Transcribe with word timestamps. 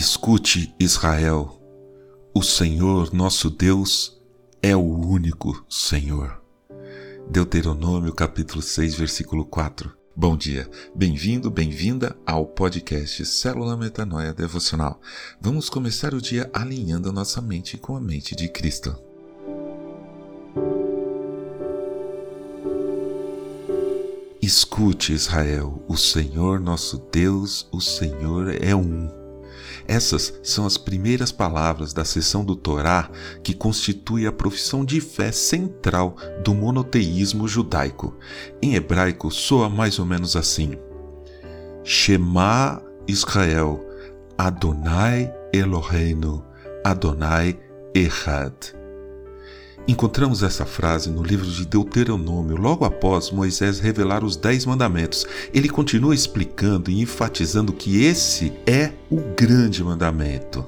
Escute, 0.00 0.74
Israel, 0.80 1.60
o 2.34 2.42
Senhor 2.42 3.12
nosso 3.12 3.50
Deus 3.50 4.18
é 4.62 4.74
o 4.74 4.80
único 4.80 5.62
Senhor. 5.68 6.40
Deuteronômio 7.30 8.10
capítulo 8.14 8.62
6, 8.62 8.94
versículo 8.94 9.44
4. 9.44 9.92
Bom 10.16 10.38
dia, 10.38 10.66
bem-vindo, 10.94 11.50
bem-vinda 11.50 12.16
ao 12.24 12.46
podcast 12.46 13.26
Célula 13.26 13.76
Metanoia 13.76 14.32
Devocional. 14.32 14.98
Vamos 15.38 15.68
começar 15.68 16.14
o 16.14 16.22
dia 16.22 16.48
alinhando 16.54 17.12
nossa 17.12 17.42
mente 17.42 17.76
com 17.76 17.94
a 17.94 18.00
mente 18.00 18.34
de 18.34 18.48
Cristo. 18.48 18.96
Escute, 24.40 25.12
Israel, 25.12 25.84
o 25.86 25.94
Senhor 25.98 26.58
nosso 26.58 26.96
Deus, 27.12 27.68
o 27.70 27.82
Senhor 27.82 28.48
é 28.62 28.74
um. 28.74 29.19
Essas 29.86 30.38
são 30.42 30.66
as 30.66 30.76
primeiras 30.76 31.32
palavras 31.32 31.92
da 31.92 32.04
seção 32.04 32.44
do 32.44 32.56
Torá 32.56 33.10
que 33.42 33.54
constitui 33.54 34.26
a 34.26 34.32
profissão 34.32 34.84
de 34.84 35.00
fé 35.00 35.32
central 35.32 36.16
do 36.44 36.54
monoteísmo 36.54 37.48
judaico. 37.48 38.16
Em 38.62 38.74
hebraico 38.74 39.30
soa 39.30 39.68
mais 39.68 39.98
ou 39.98 40.06
menos 40.06 40.36
assim: 40.36 40.78
Shema 41.84 42.82
Israel, 43.06 43.84
Adonai 44.38 45.32
Eloheinu, 45.52 46.44
Adonai 46.84 47.58
Echad. 47.94 48.79
Encontramos 49.90 50.44
essa 50.44 50.64
frase 50.64 51.10
no 51.10 51.20
livro 51.20 51.50
de 51.50 51.66
Deuteronômio, 51.66 52.56
logo 52.56 52.84
após 52.84 53.32
Moisés 53.32 53.80
revelar 53.80 54.22
os 54.22 54.36
Dez 54.36 54.64
Mandamentos. 54.64 55.26
Ele 55.52 55.68
continua 55.68 56.14
explicando 56.14 56.92
e 56.92 57.00
enfatizando 57.00 57.72
que 57.72 58.04
esse 58.04 58.52
é 58.64 58.92
o 59.10 59.16
grande 59.36 59.82
mandamento. 59.82 60.64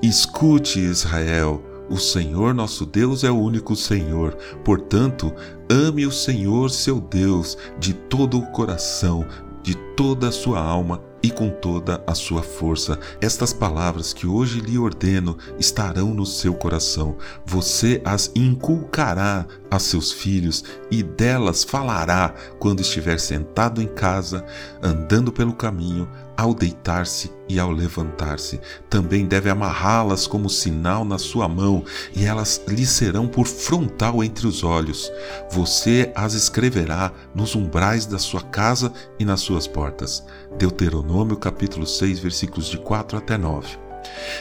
Escute, 0.00 0.78
Israel, 0.78 1.60
o 1.90 1.98
Senhor 1.98 2.54
nosso 2.54 2.86
Deus 2.86 3.24
é 3.24 3.30
o 3.32 3.36
único 3.36 3.74
Senhor. 3.74 4.36
Portanto, 4.64 5.34
ame 5.68 6.06
o 6.06 6.12
Senhor 6.12 6.70
seu 6.70 7.00
Deus 7.00 7.58
de 7.80 7.94
todo 7.94 8.38
o 8.38 8.46
coração, 8.52 9.26
de 9.60 9.74
toda 9.96 10.28
a 10.28 10.32
sua 10.32 10.60
alma 10.60 11.02
e 11.26 11.30
com 11.30 11.50
toda 11.50 12.00
a 12.06 12.14
sua 12.14 12.40
força. 12.40 13.00
Estas 13.20 13.52
palavras 13.52 14.12
que 14.12 14.28
hoje 14.28 14.60
lhe 14.60 14.78
ordeno 14.78 15.36
estarão 15.58 16.14
no 16.14 16.24
seu 16.24 16.54
coração. 16.54 17.16
Você 17.44 18.00
as 18.04 18.30
inculcará 18.36 19.44
a 19.68 19.76
seus 19.80 20.12
filhos 20.12 20.62
e 20.88 21.02
delas 21.02 21.64
falará 21.64 22.32
quando 22.60 22.80
estiver 22.80 23.18
sentado 23.18 23.82
em 23.82 23.88
casa, 23.88 24.46
andando 24.80 25.32
pelo 25.32 25.52
caminho, 25.52 26.08
ao 26.36 26.52
deitar-se 26.54 27.30
e 27.48 27.58
ao 27.58 27.70
levantar-se. 27.70 28.60
Também 28.90 29.26
deve 29.26 29.48
amarrá-las 29.48 30.26
como 30.26 30.50
sinal 30.50 31.04
na 31.04 31.18
sua 31.18 31.48
mão, 31.48 31.84
e 32.14 32.24
elas 32.24 32.62
lhe 32.68 32.84
serão 32.84 33.26
por 33.26 33.46
frontal 33.46 34.22
entre 34.22 34.46
os 34.46 34.62
olhos. 34.62 35.10
Você 35.50 36.12
as 36.14 36.34
escreverá 36.34 37.12
nos 37.34 37.54
umbrais 37.54 38.06
da 38.06 38.18
sua 38.18 38.42
casa 38.42 38.92
e 39.18 39.24
nas 39.24 39.40
suas 39.40 39.66
portas. 39.66 40.24
Deuteronômio 40.58 41.36
capítulo 41.36 41.86
6, 41.86 42.18
versículos 42.18 42.66
de 42.66 42.78
4 42.78 43.18
até 43.18 43.36
9. 43.36 43.78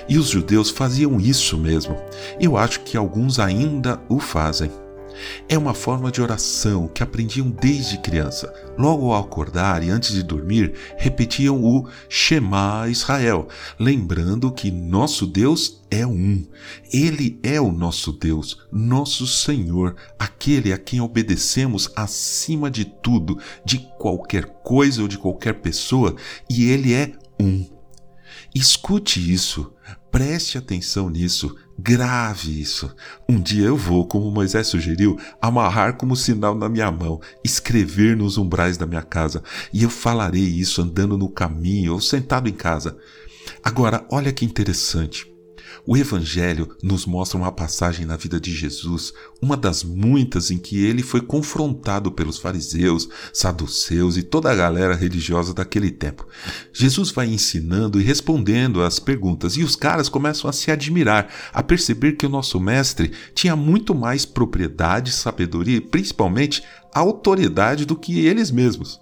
E 0.07 0.17
os 0.17 0.27
judeus 0.27 0.69
faziam 0.69 1.19
isso 1.19 1.57
mesmo. 1.57 1.97
Eu 2.39 2.57
acho 2.57 2.81
que 2.81 2.97
alguns 2.97 3.39
ainda 3.39 3.99
o 4.07 4.19
fazem. 4.19 4.71
É 5.47 5.57
uma 5.57 5.73
forma 5.73 6.11
de 6.11 6.21
oração 6.21 6.87
que 6.87 7.03
aprendiam 7.03 7.49
desde 7.49 7.97
criança. 7.97 8.53
Logo 8.77 9.11
ao 9.11 9.23
acordar 9.23 9.83
e 9.83 9.89
antes 9.89 10.11
de 10.11 10.23
dormir, 10.23 10.73
repetiam 10.97 11.63
o 11.63 11.87
Shema 12.09 12.87
Israel, 12.89 13.47
lembrando 13.79 14.51
que 14.51 14.71
nosso 14.71 15.25
Deus 15.25 15.81
é 15.89 16.05
um. 16.05 16.45
Ele 16.91 17.39
é 17.43 17.59
o 17.59 17.71
nosso 17.71 18.11
Deus, 18.11 18.59
nosso 18.71 19.27
Senhor, 19.27 19.95
aquele 20.17 20.73
a 20.73 20.77
quem 20.77 21.01
obedecemos 21.01 21.89
acima 21.95 22.69
de 22.69 22.85
tudo, 22.85 23.39
de 23.63 23.79
qualquer 23.97 24.45
coisa 24.63 25.01
ou 25.01 25.07
de 25.07 25.17
qualquer 25.17 25.55
pessoa, 25.55 26.15
e 26.49 26.69
ele 26.69 26.93
é 26.93 27.13
um. 27.39 27.74
Escute 28.55 29.33
isso, 29.33 29.73
preste 30.09 30.57
atenção 30.57 31.09
nisso, 31.09 31.57
grave 31.77 32.61
isso. 32.61 32.89
Um 33.27 33.37
dia 33.37 33.65
eu 33.67 33.75
vou, 33.75 34.07
como 34.07 34.31
Moisés 34.31 34.67
sugeriu, 34.67 35.19
amarrar 35.41 35.97
como 35.97 36.15
sinal 36.15 36.55
na 36.55 36.69
minha 36.69 36.89
mão, 36.89 37.19
escrever 37.43 38.15
nos 38.15 38.37
umbrais 38.37 38.77
da 38.77 38.85
minha 38.85 39.01
casa, 39.01 39.43
e 39.73 39.83
eu 39.83 39.89
falarei 39.89 40.41
isso 40.41 40.81
andando 40.81 41.17
no 41.17 41.27
caminho 41.27 41.91
ou 41.91 41.99
sentado 41.99 42.47
em 42.47 42.53
casa. 42.53 42.97
Agora, 43.61 44.07
olha 44.09 44.31
que 44.31 44.45
interessante. 44.45 45.34
O 45.85 45.95
Evangelho 45.95 46.75
nos 46.81 47.05
mostra 47.05 47.37
uma 47.37 47.51
passagem 47.51 48.05
na 48.05 48.17
vida 48.17 48.39
de 48.39 48.53
Jesus, 48.53 49.13
uma 49.41 49.55
das 49.55 49.83
muitas 49.83 50.51
em 50.51 50.57
que 50.57 50.83
ele 50.83 51.03
foi 51.03 51.21
confrontado 51.21 52.11
pelos 52.11 52.37
fariseus, 52.37 53.07
saduceus 53.33 54.17
e 54.17 54.23
toda 54.23 54.51
a 54.51 54.55
galera 54.55 54.95
religiosa 54.95 55.53
daquele 55.53 55.91
tempo. 55.91 56.27
Jesus 56.73 57.11
vai 57.11 57.27
ensinando 57.27 57.99
e 57.99 58.03
respondendo 58.03 58.81
às 58.81 58.99
perguntas, 58.99 59.57
e 59.57 59.63
os 59.63 59.75
caras 59.75 60.09
começam 60.09 60.49
a 60.49 60.53
se 60.53 60.71
admirar, 60.71 61.31
a 61.53 61.61
perceber 61.61 62.13
que 62.13 62.25
o 62.25 62.29
nosso 62.29 62.59
mestre 62.59 63.11
tinha 63.33 63.55
muito 63.55 63.93
mais 63.93 64.25
propriedade, 64.25 65.11
sabedoria 65.11 65.77
e 65.77 65.81
principalmente 65.81 66.63
autoridade 66.93 67.85
do 67.85 67.95
que 67.95 68.25
eles 68.25 68.49
mesmos. 68.49 68.99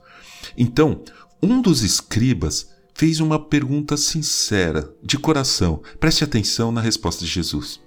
Então, 0.57 1.01
um 1.41 1.61
dos 1.61 1.83
escribas 1.83 2.72
fez 2.93 3.19
uma 3.19 3.39
pergunta 3.39 3.97
sincera, 3.97 4.93
de 5.03 5.17
coração. 5.17 5.81
Preste 5.99 6.23
atenção 6.23 6.71
na 6.71 6.81
resposta 6.81 7.25
de 7.25 7.31
Jesus. 7.31 7.79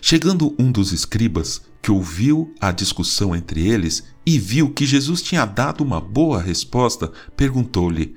Chegando 0.00 0.54
um 0.58 0.70
dos 0.70 0.92
escribas, 0.92 1.62
que 1.82 1.92
ouviu 1.92 2.52
a 2.60 2.72
discussão 2.72 3.34
entre 3.34 3.64
eles 3.64 4.04
e 4.26 4.38
viu 4.38 4.72
que 4.72 4.84
Jesus 4.84 5.22
tinha 5.22 5.44
dado 5.44 5.84
uma 5.84 6.00
boa 6.00 6.40
resposta, 6.40 7.12
perguntou-lhe: 7.36 8.16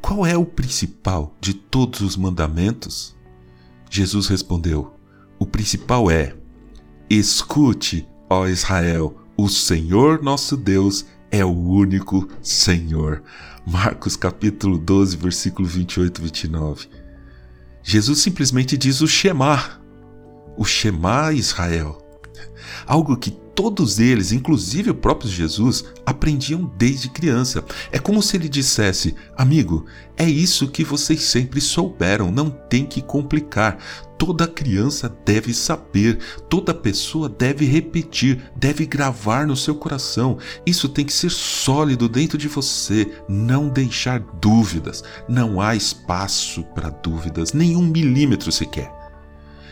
Qual 0.00 0.24
é 0.24 0.36
o 0.36 0.46
principal 0.46 1.36
de 1.40 1.54
todos 1.54 2.00
os 2.02 2.16
mandamentos? 2.16 3.16
Jesus 3.90 4.28
respondeu: 4.28 4.94
O 5.38 5.44
principal 5.46 6.10
é: 6.10 6.36
Escute, 7.10 8.06
ó 8.30 8.46
Israel, 8.46 9.16
o 9.36 9.48
Senhor 9.48 10.22
nosso 10.22 10.56
Deus 10.56 11.04
é 11.34 11.44
o 11.44 11.50
único 11.50 12.28
Senhor. 12.40 13.22
Marcos 13.66 14.16
capítulo 14.16 14.78
12, 14.78 15.16
versículo 15.16 15.66
28 15.66 16.20
e 16.20 16.22
29. 16.22 16.88
Jesus 17.82 18.20
simplesmente 18.20 18.76
diz 18.76 19.00
o 19.00 19.08
Shema, 19.08 19.80
o 20.56 20.64
Shema 20.64 21.32
Israel. 21.32 22.00
Algo 22.86 23.16
que 23.16 23.36
todos 23.54 23.98
eles, 23.98 24.32
inclusive 24.32 24.90
o 24.90 24.94
próprio 24.94 25.30
Jesus, 25.30 25.84
aprendiam 26.04 26.70
desde 26.76 27.08
criança. 27.08 27.64
É 27.90 27.98
como 27.98 28.22
se 28.22 28.36
ele 28.36 28.48
dissesse: 28.48 29.14
Amigo, 29.36 29.86
é 30.16 30.28
isso 30.28 30.68
que 30.68 30.84
vocês 30.84 31.22
sempre 31.22 31.60
souberam, 31.60 32.30
não 32.30 32.50
tem 32.50 32.84
que 32.84 33.00
complicar. 33.00 33.78
Toda 34.16 34.46
criança 34.46 35.14
deve 35.24 35.52
saber, 35.52 36.18
toda 36.48 36.72
pessoa 36.72 37.28
deve 37.28 37.66
repetir, 37.66 38.50
deve 38.56 38.86
gravar 38.86 39.46
no 39.46 39.56
seu 39.56 39.74
coração. 39.74 40.38
Isso 40.64 40.88
tem 40.88 41.04
que 41.04 41.12
ser 41.12 41.30
sólido 41.30 42.08
dentro 42.08 42.38
de 42.38 42.48
você, 42.48 43.10
não 43.28 43.68
deixar 43.68 44.20
dúvidas. 44.40 45.02
Não 45.28 45.60
há 45.60 45.74
espaço 45.74 46.62
para 46.74 46.90
dúvidas, 46.90 47.52
nem 47.52 47.76
um 47.76 47.82
milímetro 47.82 48.52
sequer. 48.52 48.92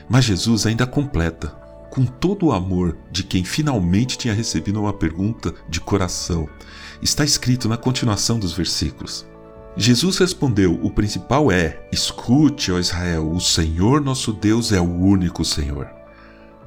Mas 0.08 0.24
Jesus 0.24 0.66
ainda 0.66 0.86
completa 0.86 1.61
com 1.92 2.06
todo 2.06 2.46
o 2.46 2.52
amor 2.52 2.96
de 3.10 3.22
quem 3.22 3.44
finalmente 3.44 4.16
tinha 4.16 4.32
recebido 4.32 4.80
uma 4.80 4.94
pergunta 4.94 5.54
de 5.68 5.78
coração. 5.78 6.48
Está 7.02 7.22
escrito 7.22 7.68
na 7.68 7.76
continuação 7.76 8.38
dos 8.38 8.54
versículos. 8.54 9.26
Jesus 9.76 10.16
respondeu: 10.16 10.80
O 10.82 10.90
principal 10.90 11.52
é: 11.52 11.86
Escute, 11.92 12.72
ó 12.72 12.78
Israel, 12.78 13.30
o 13.30 13.38
Senhor 13.38 14.00
nosso 14.00 14.32
Deus 14.32 14.72
é 14.72 14.80
o 14.80 14.90
único 14.90 15.44
Senhor. 15.44 15.86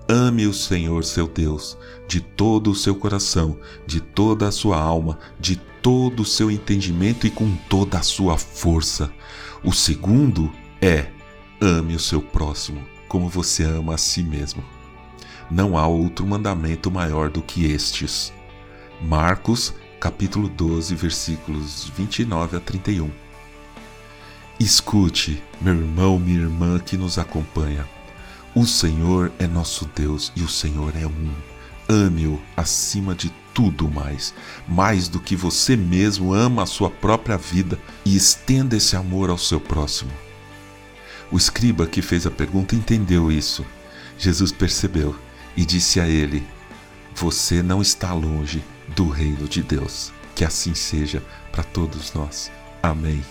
Ame 0.08 0.46
o 0.46 0.54
Senhor 0.54 1.04
seu 1.04 1.28
Deus 1.28 1.76
de 2.08 2.22
todo 2.22 2.70
o 2.70 2.76
seu 2.76 2.94
coração, 2.94 3.58
de 3.88 4.00
toda 4.00 4.48
a 4.48 4.52
sua 4.52 4.80
alma, 4.80 5.18
de 5.40 5.56
todo 5.82 6.20
o 6.20 6.26
seu 6.26 6.52
entendimento 6.52 7.26
e 7.26 7.32
com 7.32 7.56
toda 7.68 7.98
a 7.98 8.04
sua 8.04 8.38
força. 8.38 9.12
O 9.64 9.74
segundo 9.74 10.52
é: 10.80 11.08
ame 11.60 11.96
o 11.96 12.00
seu 12.00 12.22
próximo 12.22 12.86
como 13.08 13.28
você 13.28 13.64
ama 13.64 13.96
a 13.96 13.98
si 13.98 14.22
mesmo 14.22 14.75
não 15.50 15.78
há 15.78 15.88
outro 15.88 16.26
mandamento 16.26 16.90
maior 16.90 17.30
do 17.30 17.42
que 17.42 17.66
estes. 17.66 18.34
Marcos, 19.02 19.74
capítulo 20.00 20.48
12, 20.48 20.96
versículos 20.96 21.92
29 21.96 22.58
a 22.58 22.60
31. 22.60 23.10
Escute, 24.60 25.44
meu 25.60 25.76
irmão, 25.76 26.18
minha 26.18 26.40
irmã 26.40 26.80
que 26.80 26.98
nos 26.98 27.18
acompanha. 27.18 27.86
O 28.56 28.66
Senhor 28.66 29.32
é 29.38 29.46
nosso 29.46 29.90
Deus 29.94 30.32
e 30.36 30.42
o 30.42 30.48
Senhor 30.48 30.94
é 30.96 31.06
um. 31.06 31.32
Ame-o 31.88 32.42
acima 32.56 33.14
de 33.14 33.32
tudo 33.54 33.90
mais, 33.90 34.34
mais 34.68 35.08
do 35.08 35.20
que 35.20 35.36
você 35.36 35.76
mesmo 35.76 36.34
ama 36.34 36.64
a 36.64 36.66
sua 36.66 36.90
própria 36.90 37.38
vida 37.38 37.78
e 38.04 38.16
estenda 38.16 38.76
esse 38.76 38.96
amor 38.96 39.30
ao 39.30 39.38
seu 39.38 39.60
próximo. 39.60 40.12
O 41.32 41.38
escriba 41.38 41.86
que 41.86 42.02
fez 42.02 42.26
a 42.26 42.32
pergunta 42.32 42.76
entendeu 42.76 43.32
isso. 43.32 43.66
Jesus 44.18 44.52
percebeu 44.52 45.16
e 45.56 45.66
disse 45.66 46.00
a 46.00 46.08
ele: 46.08 46.46
Você 47.16 47.62
não 47.62 47.82
está 47.82 48.14
longe 48.14 48.64
do 48.96 49.08
reino 49.08 49.48
de 49.48 49.64
Deus. 49.64 50.12
Que 50.36 50.44
assim 50.44 50.74
seja 50.74 51.24
para 51.52 51.64
todos 51.64 52.14
nós. 52.14 52.52
Amém. 52.84 53.24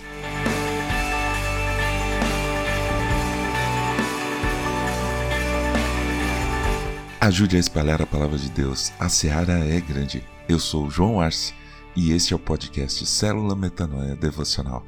Ajude 7.20 7.56
a 7.56 7.60
espalhar 7.60 8.02
a 8.02 8.06
palavra 8.06 8.38
de 8.38 8.50
Deus. 8.50 8.92
A 8.98 9.08
seara 9.08 9.58
é 9.58 9.80
grande. 9.80 10.22
Eu 10.48 10.58
sou 10.58 10.90
João 10.90 11.20
Arce 11.20 11.54
e 11.96 12.12
este 12.12 12.32
é 12.32 12.36
o 12.36 12.38
podcast 12.38 13.06
Célula 13.06 13.54
Metanoia 13.54 14.16
Devocional. 14.16 14.84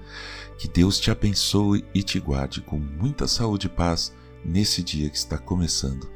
Que 0.58 0.68
Deus 0.68 0.98
te 0.98 1.10
abençoe 1.10 1.84
e 1.94 2.02
te 2.02 2.18
guarde 2.18 2.60
com 2.60 2.78
muita 2.78 3.26
saúde 3.26 3.68
e 3.68 3.70
paz 3.70 4.14
nesse 4.44 4.82
dia 4.82 5.08
que 5.08 5.16
está 5.16 5.38
começando. 5.38 6.15